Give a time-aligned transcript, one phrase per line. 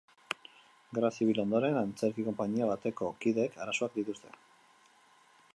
[0.97, 4.37] Gerra Zibil ondoren, antzerki konpainia bateko kideek arazoak dituzte.